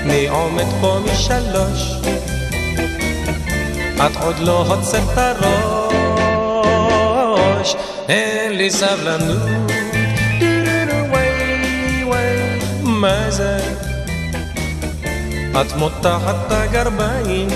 [0.03, 1.95] אני עומד פה משלוש
[4.05, 5.17] את עוד לא הוצאת את
[7.17, 7.75] הראש,
[8.09, 9.84] אין לי סבלנות.
[13.05, 13.57] וואי, מה זה?
[15.61, 17.47] את מותחת את הגרביים,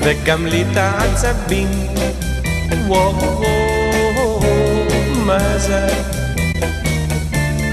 [0.00, 1.68] וגם לי את העצבים.
[2.86, 4.40] וואו, וואו,
[5.14, 5.86] מה זה?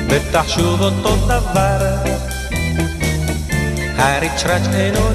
[0.07, 1.95] בטח שוב אותו דבר,
[3.97, 5.11] הריצ'ראץ' אינו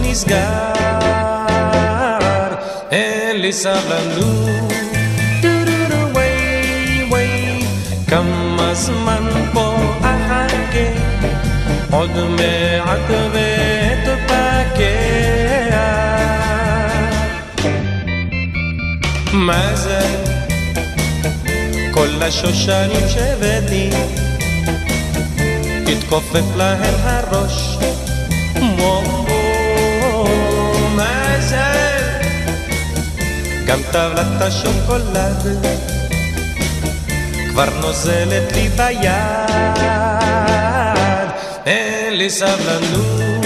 [11.92, 14.86] עוד מעט ואתפכח.
[19.32, 20.00] מה זה?
[21.90, 23.90] כל השושנים שהבאתי,
[25.92, 27.78] התכופף להם הראש.
[30.96, 31.56] מה זה?
[33.66, 35.46] גם טבלת השוקולד
[37.50, 40.15] כבר נוזלת לי ביד,
[42.26, 43.44] אין לי סבלנות.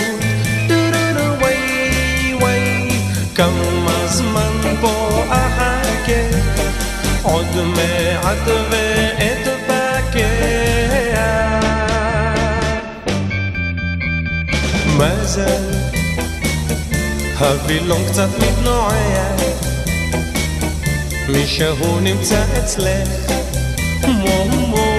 [0.69, 2.89] טו-טו-טו, וואי וואי,
[3.35, 6.23] כמה זמן פה אחכה,
[7.23, 10.29] עוד מעט ואתבקע.
[14.87, 15.59] מה זה?
[17.39, 19.37] הווילון קצת מתנועע
[21.29, 23.33] מישהו נמצא אצלך,
[24.09, 24.90] מו מו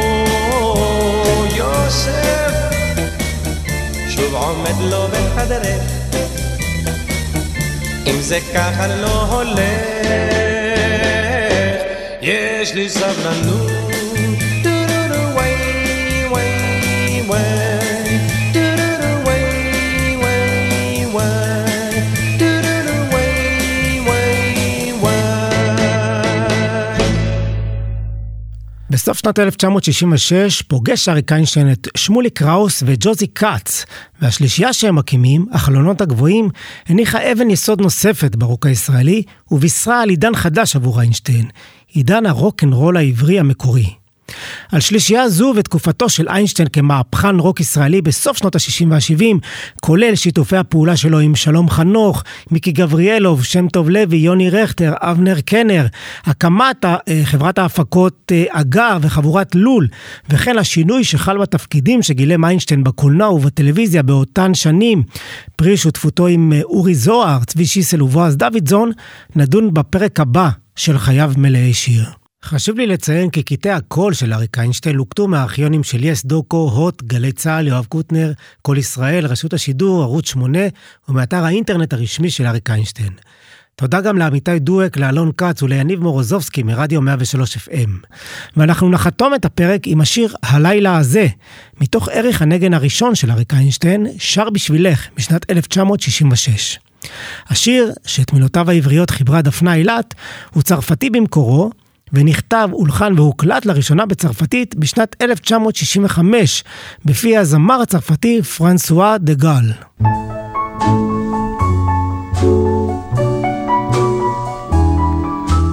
[4.31, 5.81] שוב עומד לו בחדרך,
[8.07, 9.57] אם זה ככה לא הולך,
[12.21, 14.10] יש לי סבלנות.
[28.91, 33.85] בסוף שנת 1966 פוגש אריק איינשטיין את שמולי קראוס וג'וזי כץ,
[34.21, 36.49] והשלישייה שהם מקימים, החלונות הגבוהים,
[36.87, 41.45] הניחה אבן יסוד נוספת ברוק הישראלי, ובישרה על עידן חדש עבור איינשטיין,
[41.87, 44.00] עידן הרוקנרול העברי המקורי.
[44.71, 49.23] על שלישייה זו ותקופתו של איינשטיין כמהפכן רוק ישראלי בסוף שנות ה-60 וה-70,
[49.81, 55.41] כולל שיתופי הפעולה שלו עם שלום חנוך, מיקי גבריאלוב, שם טוב לוי, יוני רכטר, אבנר
[55.41, 55.85] קנר,
[56.25, 59.87] הקמת אה, חברת ההפקות אה, אגר וחבורת לול,
[60.29, 65.03] וכן השינוי שחל בתפקידים שגילם איינשטיין בקולנוע ובטלוויזיה באותן שנים,
[65.55, 68.91] פרי שותפותו עם אה, אורי זוהר, צבי שיסל ובועז דוידזון,
[69.35, 72.20] נדון בפרק הבא של חייו מלאי שיר.
[72.45, 77.01] חשוב לי לציין כי קטעי הקול של אריק איינשטיין לוקטו מהארכיונים של יס דוקו, הוט,
[77.01, 78.31] גלי צה"ל, יואב קוטנר,
[78.61, 80.59] קול ישראל, רשות השידור, ערוץ 8
[81.09, 83.13] ומאתר האינטרנט הרשמי של אריק איינשטיין.
[83.75, 88.07] תודה גם לעמיתי דואק, לאלון כץ וליניב מורוזובסקי מרדיו 103 FM.
[88.57, 91.27] ואנחנו נחתום את הפרק עם השיר "הלילה הזה",
[91.81, 96.79] מתוך ערך הנגן הראשון של אריק איינשטיין, שר בשבילך, משנת 1966.
[97.49, 100.13] השיר, שאת מילותיו העבריות חיברה דפנה אילת,
[100.53, 101.71] הוא צרפתי במקורו,
[102.13, 106.63] ונכתב, הולחן והוקלט לראשונה בצרפתית בשנת 1965,
[107.05, 109.71] בפי הזמר הצרפתי פרנסואה דה גל.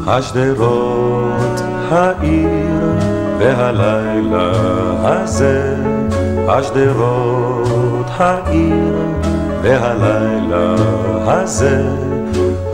[0.07, 1.61] השדרות,
[1.91, 2.99] העיר
[3.39, 4.51] והלילה
[5.03, 5.77] הזה,
[6.49, 8.95] השדרות, העיר
[9.63, 10.75] והלילה
[11.27, 11.83] הזה,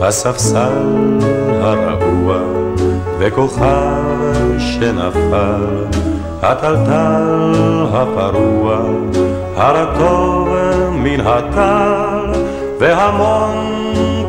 [0.01, 1.19] הספסל
[1.61, 2.54] הרעוע
[3.19, 5.85] וכוכב שנפל,
[6.41, 8.79] הטלטל הפרוע,
[9.55, 10.49] הרטוב
[10.91, 12.41] מן הטל,
[12.79, 13.75] והמון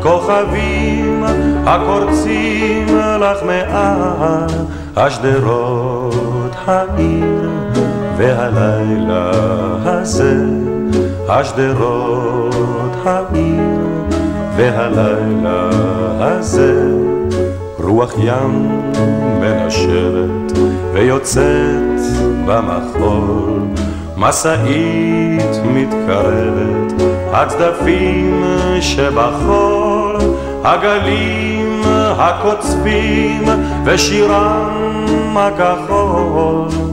[0.01, 1.23] כוכבים
[1.65, 2.87] הקורצים
[3.19, 4.47] לך מעל
[4.95, 7.49] השדרות העיר
[8.17, 9.31] והלילה
[9.85, 10.43] הזה
[11.29, 14.05] השדרות העיר
[14.55, 15.69] והלילה
[16.19, 16.96] הזה
[17.87, 18.81] רוח ים
[19.41, 20.57] מנשבת
[20.93, 22.01] ויוצאת
[22.45, 23.61] במחול.
[24.17, 26.93] משאית מתקרבת
[27.33, 28.43] הצדפים
[28.81, 30.17] שבחול
[30.63, 31.81] הגלים
[32.17, 33.43] הקוצבים
[33.85, 36.86] ושירם הכחול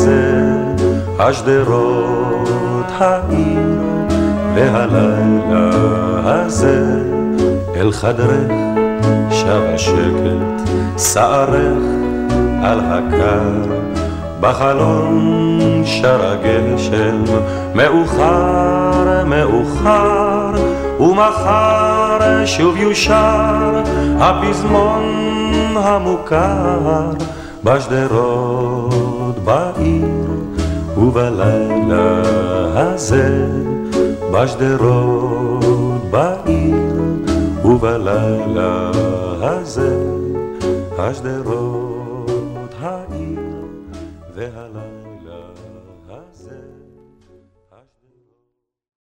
[0.00, 0.32] הזה,
[1.18, 3.78] השדרות, העיר
[4.54, 5.70] והלילה
[6.24, 7.02] הזה,
[7.76, 8.50] אל חדרך
[9.30, 11.82] שב השקט, שערך
[12.62, 13.74] על הקר,
[14.40, 17.24] בחלון שר הגשם,
[17.74, 20.50] מאוחר, מאוחר,
[21.00, 23.82] ומחר שוב יושר
[24.20, 27.10] הפזמון המוכר.
[27.64, 28.69] בשדרות
[29.50, 30.06] בעיר
[30.98, 32.22] ובלילה
[32.74, 33.46] הזה
[34.32, 36.92] בשדרות בעיר
[37.64, 38.90] ובלילה
[39.42, 39.96] הזה
[40.98, 41.69] השדרות